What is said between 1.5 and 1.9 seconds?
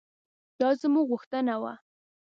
وه.